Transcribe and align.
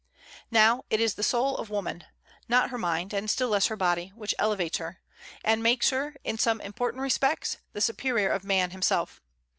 Now, 0.49 0.81
it 0.89 0.99
is 0.99 1.13
the 1.13 1.21
soul 1.21 1.57
of 1.57 1.69
woman 1.69 2.05
not 2.49 2.71
her 2.71 2.77
mind, 2.79 3.13
and 3.13 3.29
still 3.29 3.49
less 3.49 3.67
her 3.67 3.75
body 3.75 4.11
which 4.15 4.33
elevates 4.39 4.79
her, 4.79 4.99
and 5.43 5.61
makes 5.61 5.91
her, 5.91 6.15
in 6.23 6.39
some 6.39 6.59
important 6.61 7.03
respects, 7.03 7.57
the 7.73 7.81
superior 7.81 8.31
of 8.31 8.43
man 8.43 8.71
himself. 8.71 9.21